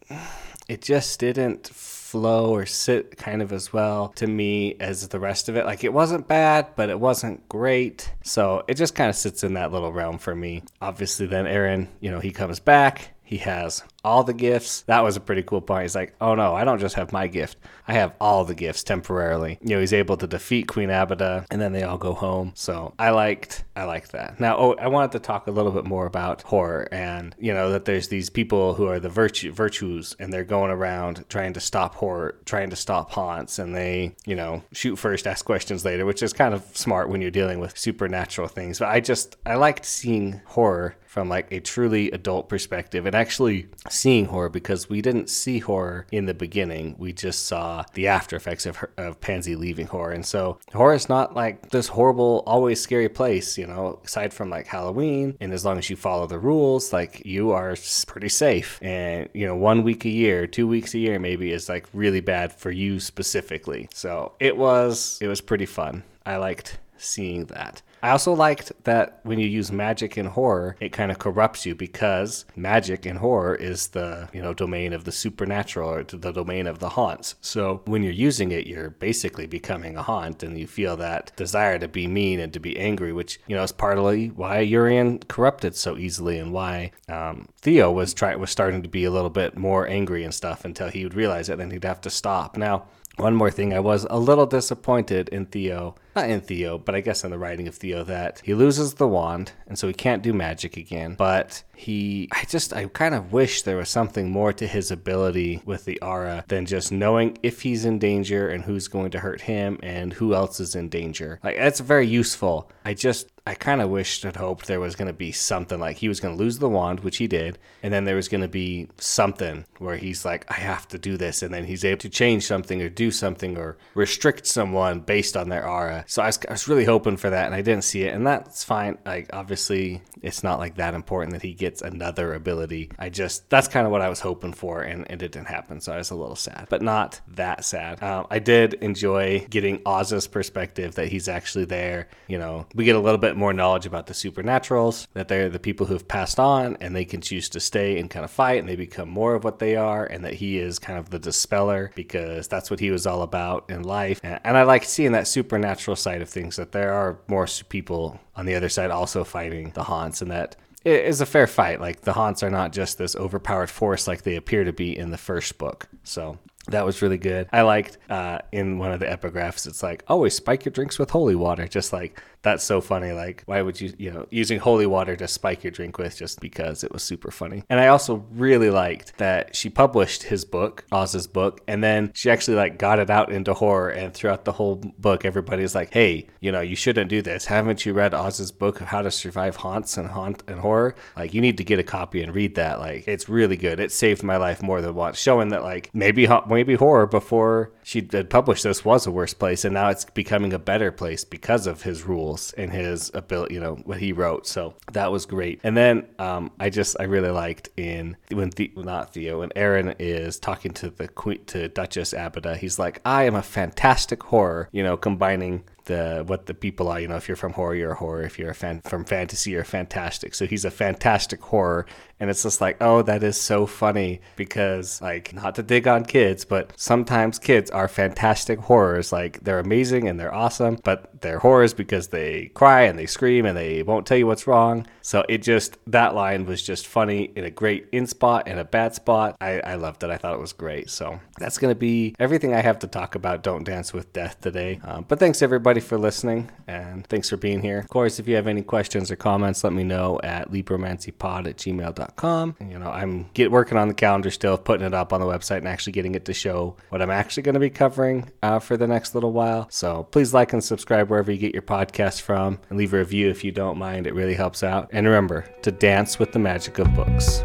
it 0.72 0.82
just 0.82 1.20
didn't 1.20 1.68
flow 1.68 2.56
or 2.56 2.66
sit 2.66 3.18
kind 3.18 3.42
of 3.42 3.52
as 3.52 3.74
well 3.74 4.08
to 4.16 4.26
me 4.26 4.78
as 4.80 5.06
the 5.10 5.20
rest 5.20 5.50
of 5.50 5.58
it. 5.58 5.66
Like 5.66 5.84
it 5.84 5.92
wasn't 5.92 6.30
bad, 6.30 6.68
but 6.78 6.90
it 6.90 6.98
wasn't 6.98 7.50
great. 7.50 8.10
So 8.24 8.64
it 8.70 8.76
just 8.76 8.96
kind 8.96 9.10
of 9.10 9.18
sits 9.18 9.44
in 9.44 9.56
that 9.56 9.74
little 9.74 9.92
realm 9.92 10.18
for 10.18 10.34
me. 10.34 10.64
Obviously, 10.82 11.26
then 11.26 11.46
Aaron, 11.46 11.90
you 12.00 12.10
know, 12.10 12.22
he 12.22 12.32
comes 12.32 12.62
back. 12.62 13.10
He 13.22 13.40
has 13.40 13.84
all 14.04 14.24
the 14.24 14.34
gifts. 14.34 14.82
That 14.84 15.04
was 15.04 15.16
a 15.16 15.22
pretty 15.22 15.44
cool 15.44 15.62
part. 15.62 15.84
He's 15.84 15.96
like, 15.96 16.14
oh 16.22 16.36
no, 16.36 16.54
I 16.56 16.64
don't 16.64 16.80
just 16.80 16.96
have 16.96 17.12
my 17.12 17.28
gift. 17.28 17.58
I 17.88 17.94
have 17.94 18.14
all 18.20 18.46
the 18.46 18.56
gifts 18.56 18.84
temporarily. 18.84 19.60
You 19.62 19.76
know, 19.76 19.80
he's 19.80 19.94
able 19.94 20.18
to 20.18 20.28
defeat 20.28 20.68
Queen 20.68 20.90
Abada 20.90 21.46
and 21.52 21.62
then 21.62 21.74
they 21.74 21.84
all 21.84 21.98
go 21.98 22.14
home. 22.14 22.54
So 22.56 22.94
I 22.98 23.10
liked, 23.12 23.64
I 23.76 23.84
liked 23.84 24.12
that. 24.14 24.40
Now, 24.40 24.58
oh, 24.58 24.76
I 24.76 24.88
wanted 24.88 25.12
to 25.14 25.20
talk 25.20 25.48
a 25.48 25.52
little 25.52 25.72
bit 25.72 25.86
more 25.86 26.06
about 26.06 26.42
horror 26.44 26.88
and, 26.92 27.36
you 27.40 27.54
know, 27.54 27.72
that 27.72 27.86
there's 27.86 28.08
these 28.08 28.30
people 28.30 28.74
who 28.74 28.88
are 28.88 29.00
the 29.00 29.10
virtue, 29.10 29.52
virtues 29.52 30.16
and 30.20 30.32
they're 30.32 30.44
going 30.44 30.72
around 30.72 31.26
trying 31.30 31.54
to 31.54 31.60
stop 31.60 31.96
horror, 31.96 32.40
trying 32.46 32.70
to 32.70 32.76
stop 32.76 33.12
haunts 33.12 33.60
and 33.60 33.76
they, 33.76 34.16
you 34.26 34.36
know, 34.36 34.64
shoot 34.72 34.96
first, 34.96 35.28
ask 35.28 35.46
questions 35.46 35.86
later, 35.86 36.06
which 36.06 36.24
is 36.24 36.34
kind 36.34 36.54
of 36.54 36.64
smart 36.76 37.10
when 37.10 37.22
you're 37.22 37.32
dealing 37.32 37.60
with 37.60 37.78
supernatural 37.78 38.48
things. 38.48 38.80
But 38.80 38.90
I 38.90 39.00
just, 39.00 39.36
I 39.46 39.56
liked 39.56 39.86
seeing 39.86 40.42
horror 40.46 40.96
from 41.12 41.28
like 41.28 41.52
a 41.52 41.60
truly 41.60 42.10
adult 42.12 42.48
perspective 42.48 43.06
and 43.06 43.14
actually 43.14 43.68
seeing 43.92 44.26
horror 44.26 44.50
because 44.50 44.90
we 44.90 45.02
didn't 45.02 45.30
see 45.30 45.60
horror 45.60 46.06
in 46.12 46.26
the 46.26 46.34
beginning. 46.34 46.96
We 46.98 47.14
just 47.14 47.46
saw 47.46 47.84
the 47.94 48.08
after 48.08 48.36
effects 48.36 48.66
of, 48.66 48.78
her, 48.78 48.92
of 48.98 49.22
Pansy 49.22 49.56
leaving 49.56 49.88
horror. 49.88 50.12
And 50.12 50.26
so 50.26 50.60
horror 50.74 50.94
is 50.94 51.10
not 51.10 51.36
like 51.36 51.70
this 51.70 51.88
horrible, 51.88 52.44
always 52.46 52.82
scary 52.82 53.10
place, 53.10 53.58
you 53.58 53.68
know, 53.68 54.00
aside 54.04 54.34
from 54.34 54.50
like 54.50 54.68
Halloween. 54.68 55.38
And 55.40 55.54
as 55.54 55.66
long 55.66 55.78
as 55.78 55.90
you 55.90 55.96
follow 55.96 56.28
the 56.28 56.40
rules, 56.40 56.94
like 56.94 57.26
you 57.26 57.52
are 57.52 57.76
pretty 58.08 58.30
safe. 58.30 58.80
And, 58.82 59.30
you 59.34 59.46
know, 59.46 59.56
one 59.56 59.84
week 59.84 60.06
a 60.06 60.10
year, 60.10 60.48
two 60.48 60.68
weeks 60.68 60.94
a 60.94 61.00
year 61.00 61.20
maybe 61.20 61.52
is 61.52 61.70
like 61.70 61.88
really 61.94 62.22
bad 62.22 62.54
for 62.54 62.72
you 62.72 63.00
specifically. 63.00 63.88
So 63.94 64.34
it 64.40 64.58
was, 64.58 65.18
it 65.22 65.28
was 65.28 65.42
pretty 65.42 65.66
fun. 65.66 66.04
I 66.26 66.38
liked 66.38 66.80
seeing 66.98 67.46
that. 67.46 67.82
I 68.04 68.10
also 68.10 68.34
liked 68.34 68.72
that 68.84 69.20
when 69.24 69.40
you 69.40 69.48
use 69.48 69.72
magic 69.72 70.18
in 70.18 70.26
horror, 70.26 70.76
it 70.80 70.92
kind 70.92 71.12
of 71.12 71.20
corrupts 71.20 71.66
you 71.66 71.76
because 71.76 72.46
magic 72.56 73.06
in 73.06 73.18
horror 73.18 73.56
is 73.56 73.90
the, 73.90 74.28
you 74.34 74.42
know, 74.42 74.54
domain 74.54 74.94
of 74.94 75.04
the 75.04 75.12
supernatural 75.12 75.90
or 75.90 76.04
the 76.04 76.32
domain 76.32 76.66
of 76.66 76.80
the 76.80 76.90
haunts. 76.90 77.36
So 77.42 77.82
when 77.86 78.02
you're 78.02 78.12
using 78.12 78.52
it, 78.52 78.66
you're 78.66 78.90
basically 78.90 79.46
becoming 79.46 79.98
a 79.98 80.04
haunt 80.04 80.42
and 80.42 80.58
you 80.58 80.66
feel 80.66 80.98
that 80.98 81.32
desire 81.36 81.78
to 81.78 81.88
be 81.88 82.08
mean 82.08 82.40
and 82.40 82.52
to 82.54 82.60
be 82.60 82.80
angry, 82.80 83.14
which, 83.14 83.40
you 83.48 83.56
know, 83.56 83.64
is 83.64 83.72
partly 83.72 84.30
why 84.30 84.60
Urian 84.60 85.20
corrupted 85.20 85.76
so 85.76 85.98
easily 85.98 86.40
and 86.40 86.52
why 86.52 86.92
um, 87.08 87.50
Theo 87.62 87.92
was 87.92 88.14
trying 88.16 88.40
was 88.40 88.50
starting 88.50 88.82
to 88.82 88.90
be 88.90 89.04
a 89.04 89.12
little 89.12 89.30
bit 89.30 89.58
more 89.58 89.88
angry 89.88 90.24
and 90.24 90.34
stuff 90.34 90.66
until 90.66 90.90
he 90.90 91.04
would 91.04 91.14
realize 91.14 91.50
it 91.50 91.60
and 91.60 91.72
he'd 91.72 91.84
have 91.84 92.02
to 92.02 92.10
stop. 92.10 92.58
Now, 92.58 92.86
one 93.18 93.36
more 93.36 93.52
thing, 93.52 93.74
I 93.74 93.80
was 93.80 94.08
a 94.10 94.18
little 94.18 94.46
disappointed 94.46 95.30
in 95.30 95.46
Theo, 95.46 95.96
not 96.16 96.30
in 96.30 96.42
Theo, 96.42 96.78
but 96.78 96.96
I 96.96 97.02
guess 97.02 97.24
in 97.24 97.32
the 97.32 97.38
writing 97.38 97.68
of 97.68 97.76
Theo, 97.76 98.04
that 98.04 98.42
he 98.44 98.54
loses 98.54 98.96
the 98.96 99.08
wand, 99.08 99.54
and 99.68 99.78
so 99.78 99.88
he 99.88 99.94
can't 99.94 100.24
do 100.24 100.34
magic 100.34 100.78
again. 100.78 101.16
But 101.16 101.64
he, 101.76 102.30
I 102.32 102.46
just, 102.46 102.74
I 102.74 102.86
kind 102.86 103.16
of 103.16 103.34
wish 103.34 103.64
there 103.64 103.78
was 103.78 103.90
something 103.90 104.30
more 104.30 104.54
to 104.54 104.68
his 104.68 104.92
ability 104.92 105.62
with 105.66 105.86
the 105.86 106.00
aura 106.02 106.46
than 106.48 106.66
just 106.66 106.92
knowing 106.92 107.38
if 107.42 107.62
he's 107.62 107.86
in 107.86 107.98
danger 107.98 108.50
and 108.50 108.64
who's 108.64 108.88
going 108.88 109.12
to 109.12 109.20
hurt 109.20 109.42
him 109.42 109.80
and 109.82 110.14
who 110.14 110.36
else 110.36 110.60
is 110.60 110.76
in 110.76 110.90
danger. 110.90 111.40
Like, 111.44 111.58
that's 111.58 111.80
very 111.80 112.08
useful. 112.08 112.70
I 112.86 112.94
just, 112.94 113.30
I 113.48 113.56
kind 113.56 113.82
of 113.82 113.90
wished 113.90 114.24
and 114.24 114.36
hoped 114.36 114.68
there 114.68 114.80
was 114.80 114.96
going 114.96 115.08
to 115.08 115.14
be 115.14 115.32
something 115.32 115.80
like 115.80 115.98
he 115.98 116.08
was 116.08 116.20
going 116.20 116.38
to 116.38 116.44
lose 116.44 116.60
the 116.60 116.70
wand, 116.70 117.00
which 117.00 117.18
he 117.18 117.28
did, 117.28 117.58
and 117.82 117.92
then 117.92 118.06
there 118.06 118.16
was 118.16 118.28
going 118.28 118.42
to 118.42 118.48
be 118.48 118.88
something 118.98 119.66
where 119.80 119.98
he's 119.98 120.24
like, 120.24 120.46
I 120.52 120.56
have 120.56 120.88
to 120.90 121.00
do 121.00 121.18
this, 121.18 121.42
and 121.42 121.52
then 121.52 121.66
he's 121.66 121.84
able 121.84 122.00
to 122.02 122.10
change 122.10 122.46
something 122.46 122.82
or 122.82 122.90
do 122.90 123.10
something 123.10 123.58
or 123.58 123.78
restrict 123.96 124.46
someone 124.46 125.00
based 125.00 125.36
on 125.36 125.50
their 125.50 125.68
aura. 125.68 126.01
So 126.08 126.22
I 126.22 126.28
was, 126.28 126.40
I 126.48 126.52
was 126.52 126.68
really 126.68 126.86
hoping 126.86 127.18
for 127.18 127.30
that, 127.30 127.46
and 127.46 127.56
I 127.56 127.62
didn't 127.62 127.84
see 127.84 128.04
it, 128.04 128.14
and 128.14 128.26
that's 128.26 128.64
fine. 128.64 128.98
Like 129.06 129.30
obviously, 129.34 130.02
it's 130.22 130.44
not 130.44 130.60
like 130.60 130.76
that 130.76 130.94
important 130.94 131.34
that 131.34 131.42
he 131.42 131.54
gets 131.54 131.82
another 131.82 132.34
ability. 132.34 132.92
I 133.00 133.10
just 133.10 133.50
that's 133.50 133.68
kind 133.68 133.86
of 133.86 133.92
what 133.92 134.02
I 134.02 134.10
was 134.10 134.20
hoping 134.20 134.54
for, 134.54 134.82
and, 134.82 135.10
and 135.10 135.22
it 135.22 135.32
didn't 135.32 135.48
happen, 135.48 135.82
so 135.82 135.94
I 135.94 135.98
was 135.98 136.12
a 136.12 136.16
little 136.16 136.36
sad, 136.36 136.68
but 136.70 136.82
not 136.82 137.22
that 137.30 137.66
sad. 137.66 138.02
Um, 138.02 138.28
I 138.30 138.40
did 138.40 138.76
enjoy 138.76 139.46
getting 139.50 139.82
Oz's 139.86 140.28
perspective 140.28 140.96
that 140.96 141.08
he's 141.08 141.28
actually 141.28 141.66
there. 141.66 142.08
You 142.28 142.38
know, 142.38 142.66
we 142.76 142.86
get 142.86 142.96
a 142.96 143.00
little 143.00 143.18
bit 143.18 143.36
more 143.36 143.54
knowledge 143.54 143.86
about 143.86 144.08
the 144.08 144.14
supernaturals, 144.14 145.08
that 145.14 145.28
they're 145.28 145.50
the 145.50 145.60
people 145.60 145.86
who 145.86 145.94
have 145.94 146.08
passed 146.08 146.40
on, 146.40 146.78
and 146.82 146.96
they 146.96 147.06
can 147.06 147.22
choose 147.22 147.50
to 147.50 147.60
stay 147.60 148.00
and 148.00 148.10
kind 148.10 148.26
of 148.26 148.32
fight, 148.32 148.60
and 148.60 148.70
they 148.70 148.76
become 148.76 149.10
more 149.10 149.36
of 149.36 149.44
what 149.44 149.60
they 149.60 149.76
are, 149.76 150.06
and 150.06 150.24
that 150.26 150.34
he 150.34 150.58
is 150.58 150.80
kind 150.80 151.00
of 151.00 151.10
the 151.10 151.20
dispeller 151.20 151.92
because 151.96 152.48
that's 152.48 152.70
what 152.70 152.80
he 152.80 152.92
was 152.92 153.06
all 153.06 153.22
about 153.22 153.70
in 153.70 153.84
life. 153.84 154.20
And, 154.24 154.40
and 154.44 154.58
I 154.58 154.64
like 154.64 154.84
seeing 154.84 155.12
that 155.14 155.28
supernatural 155.28 155.91
side 155.96 156.22
of 156.22 156.30
things, 156.30 156.56
that 156.56 156.72
there 156.72 156.94
are 156.94 157.20
more 157.28 157.48
people 157.70 158.20
on 158.36 158.46
the 158.46 158.56
other 158.56 158.70
side 158.70 158.92
also 158.92 159.24
fighting 159.24 159.72
the 159.72 159.84
haunts, 159.84 160.22
and 160.22 160.32
that 160.32 160.56
it 160.84 161.06
is 161.06 161.22
a 161.22 161.26
fair 161.26 161.48
fight. 161.48 161.80
Like 161.80 162.02
the 162.02 162.14
haunts 162.14 162.44
are 162.44 162.50
not 162.50 162.72
just 162.72 162.98
this 162.98 163.16
overpowered 163.16 163.70
force 163.70 164.08
like 164.08 164.24
they 164.24 164.36
appear 164.36 164.64
to 164.64 164.74
be 164.74 164.98
in 164.98 165.12
the 165.12 165.18
first 165.18 165.58
book. 165.58 165.88
So 166.04 166.40
that 166.68 166.86
was 166.86 167.02
really 167.02 167.18
good. 167.18 167.48
I 167.52 167.62
liked 167.62 167.98
uh, 168.10 168.40
in 168.52 168.78
one 168.78 168.92
of 168.92 169.00
the 169.00 169.06
epigraphs, 169.06 169.68
it's 169.68 169.84
like, 169.84 170.04
always 170.08 170.36
spike 170.36 170.66
your 170.66 170.72
drinks 170.72 171.00
with 171.00 171.10
holy 171.10 171.36
water. 171.36 171.68
Just 171.68 171.94
like 171.94 172.22
that's 172.42 172.64
so 172.64 172.82
funny. 172.82 173.12
Like, 173.12 173.44
why 173.46 173.62
would 173.62 173.80
you, 173.80 173.94
you 173.98 174.12
know, 174.12 174.28
using 174.30 174.60
holy 174.60 174.86
water 174.86 175.16
to 175.16 175.28
spike 175.28 175.64
your 175.64 175.72
drink 175.72 175.98
with 175.98 176.18
just 176.18 176.40
because 176.40 176.84
it 176.84 176.92
was 176.92 177.04
super 177.04 177.32
funny. 177.32 177.64
And 177.70 177.80
I 177.80 177.88
also 177.88 178.26
really 178.32 178.70
liked 178.70 179.18
that 179.18 179.56
she 179.56 179.70
published 179.70 180.24
his 180.24 180.46
book, 180.46 180.86
Oz's 180.92 181.28
book, 181.28 181.62
and 181.68 181.84
then 181.84 182.12
she 182.14 182.30
actually 182.32 182.58
like 182.58 182.78
got 182.78 183.00
it 183.00 183.10
out 183.10 183.32
into 183.32 183.54
horror. 183.54 183.90
And 183.90 184.14
throughout 184.14 184.46
the 184.46 184.52
whole 184.54 184.76
book, 184.98 185.26
everybody's 185.26 185.76
like, 185.76 185.94
hey, 185.94 186.28
you 186.40 186.52
know, 186.52 186.62
you 186.62 186.76
shouldn't 186.76 187.10
do 187.10 187.22
this. 187.22 187.46
Haven't 187.46 187.86
you 187.86 187.94
read 187.94 188.14
Oz's 188.14 188.52
book 188.52 188.82
of 188.82 188.88
how 188.88 189.02
to 189.02 189.12
survive 189.12 189.58
haunts 189.58 189.98
and 189.98 190.10
haunt 190.10 190.44
and 190.48 190.60
horror? 190.60 190.96
Like, 191.16 191.34
you 191.34 191.42
need 191.42 191.58
to 191.58 191.64
get 191.64 191.80
a 191.80 191.84
copy 191.84 192.22
and 192.22 192.34
read 192.34 192.56
that. 192.56 192.80
Like, 192.80 193.08
it's 193.08 193.30
really 193.30 193.58
good. 193.58 193.80
It 193.80 193.92
saved 193.92 194.24
my 194.24 194.38
life 194.38 194.62
more 194.62 194.82
than 194.82 194.96
once, 194.96 195.18
showing 195.20 195.50
that 195.50 195.64
like 195.64 195.90
maybe 195.94 196.28
maybe 196.48 196.76
horror 196.76 197.08
before 197.08 197.72
she 197.84 198.08
had 198.12 198.30
published 198.30 198.64
this 198.64 198.86
was 198.86 199.06
a 199.06 199.12
worse 199.12 199.34
place, 199.34 199.66
and 199.66 199.74
now 199.74 199.90
it's 199.90 200.06
becoming 200.06 200.54
a 200.54 200.60
better 200.60 200.92
place 200.92 201.24
because 201.24 201.68
of 201.68 201.84
his 201.84 202.06
rules 202.32 202.54
and 202.54 202.72
his 202.72 203.12
ability, 203.14 203.54
you 203.56 203.60
know, 203.60 203.76
what 203.86 204.00
he 204.00 204.12
wrote. 204.12 204.48
So 204.48 204.74
that 204.94 205.12
was 205.12 205.26
great. 205.26 205.60
And 205.64 205.76
then 205.76 206.08
um, 206.20 206.52
I 206.60 206.70
just 206.70 206.96
I 207.00 207.04
really 207.04 207.30
liked 207.30 207.70
in 207.78 208.18
when 208.32 208.50
the, 208.52 208.72
not 208.76 209.14
Theo 209.14 209.40
when 209.40 209.52
Aaron 209.56 209.96
is 210.00 210.40
talking 210.40 210.72
to 210.74 210.90
the 210.90 211.08
queen 211.08 211.44
to 211.48 211.68
Duchess 211.68 212.14
Abada. 212.14 212.58
He's 212.58 212.80
like, 212.80 213.02
I 213.06 213.24
am 213.24 213.36
a 213.36 213.42
fantastic 213.42 214.24
horror, 214.24 214.70
you 214.72 214.84
know, 214.84 214.98
combining 214.98 215.64
the 215.92 216.24
what 216.26 216.46
the 216.46 216.54
people 216.54 216.88
are. 216.88 217.00
You 217.00 217.08
know, 217.10 217.18
if 217.18 217.28
you're 217.28 217.36
from 217.36 217.54
horror, 217.54 217.76
you're 217.76 217.92
a 217.92 217.96
horror. 217.96 218.24
If 218.24 218.40
you're 218.40 218.52
a 218.52 218.56
fan 218.56 218.82
from 218.82 219.04
fantasy, 219.06 219.52
you're 219.52 219.64
fantastic. 219.64 220.34
So 220.34 220.46
he's 220.46 220.66
a 220.66 220.72
fantastic 220.72 221.42
horror, 221.42 221.86
and 222.22 222.30
it's 222.30 222.44
just 222.44 222.62
like, 222.62 222.78
oh, 222.80 223.02
that 223.02 223.24
is 223.24 223.36
so 223.36 223.66
funny 223.66 224.22
because 224.36 225.02
like 225.02 225.34
not 225.34 225.56
to 225.56 225.64
dig 225.64 225.88
on 225.88 226.06
kids, 226.06 226.46
but 226.46 226.72
sometimes 226.78 227.40
kids 227.40 227.72
are 227.72 227.88
fantastic 227.88 228.60
horrors. 228.60 229.12
Like 229.12 229.44
they're 229.44 229.60
amazing 229.60 230.08
and 230.08 230.20
they're 230.20 230.34
awesome, 230.34 230.78
but 230.84 231.22
they're 231.22 231.40
horrors 231.40 231.74
because 231.74 232.08
they 232.10 232.52
cry 232.54 232.84
and 232.84 232.98
they 232.98 233.08
scream 233.08 233.46
and 233.46 233.58
they 233.58 233.84
won't 233.84 234.06
tell 234.06 234.18
you 234.18 234.28
what's 234.28 234.48
wrong. 234.48 234.86
So 235.02 235.26
it 235.28 235.40
just 235.40 235.78
that 235.88 236.16
line 236.16 236.46
was 236.46 236.62
just 236.62 236.88
funny 236.88 237.32
in 237.36 237.44
a 237.44 237.50
great 237.50 237.88
in 237.92 238.08
spot 238.08 238.44
and 238.48 238.60
a 238.60 238.66
bad 238.66 238.96
spot. 238.96 239.36
I, 239.42 239.60
I 239.60 239.76
loved 239.76 240.04
it. 240.04 240.10
I 240.12 240.18
thought 240.18 240.36
it 240.36 240.40
was 240.40 240.54
great. 240.54 240.90
So 240.90 241.20
that's 241.40 241.58
gonna 241.58 241.76
be 241.76 242.16
everything 242.20 242.54
I 242.54 242.62
have 242.62 242.80
to 242.80 242.88
talk 242.88 243.16
about. 243.16 243.44
Don't 243.44 243.64
dance 243.64 243.94
with 243.94 244.14
death 244.14 244.40
today. 244.42 244.80
Um, 244.84 245.06
but 245.08 245.20
thanks 245.20 245.42
everybody 245.42 245.81
for 245.82 245.98
listening 245.98 246.50
and 246.68 247.06
thanks 247.08 247.30
for 247.30 247.38
being 247.38 247.62
here. 247.62 247.80
Of 247.80 247.90
course, 247.90 248.20
if 248.20 248.28
you 248.28 248.36
have 248.36 248.48
any 248.48 248.62
questions 248.62 249.12
or 249.12 249.16
comments, 249.16 249.64
let 249.64 249.74
me 249.74 249.84
know 249.84 250.20
at 250.24 250.52
libromancypod 250.52 251.48
at 251.48 251.58
gmail.com. 251.58 252.56
You 252.62 252.80
know, 252.80 252.90
I'm 252.90 253.30
get 253.34 253.52
working 253.52 253.78
on 253.78 253.88
the 253.88 253.94
calendar 253.94 254.32
still, 254.32 254.58
putting 254.58 254.86
it 254.86 254.94
up 254.94 255.12
on 255.14 255.20
the 255.20 255.28
website 255.28 255.58
and 255.58 255.68
actually 255.68 255.94
getting 255.94 256.16
it 256.16 256.26
to 256.26 256.34
show 256.34 256.78
what 256.90 257.02
I'm 257.02 257.10
actually 257.10 257.44
going 257.44 257.54
to 257.54 257.60
be 257.60 257.70
covering 257.70 258.32
uh, 258.42 258.60
for 258.60 258.78
the 258.78 258.88
next 258.88 259.16
little 259.16 259.32
while. 259.32 259.68
So 259.70 260.04
please 260.12 260.34
like 260.34 260.54
and 260.54 260.64
subscribe 260.64 261.10
wherever 261.10 261.32
you 261.32 261.38
get 261.38 261.54
your 261.54 261.64
podcast 261.64 262.22
from 262.22 262.60
and 262.70 262.78
leave 262.78 262.94
a 262.94 262.98
review 262.98 263.30
if 263.30 263.44
you 263.44 263.52
don't 263.52 263.78
mind. 263.78 264.08
It 264.08 264.14
really 264.14 264.36
helps 264.36 264.64
out. 264.64 264.90
And 264.92 265.06
remember 265.06 265.46
to 265.64 265.72
dance 265.72 266.20
with 266.20 266.32
the 266.32 266.40
magic 266.40 266.80
of 266.80 266.94
books. 266.96 267.44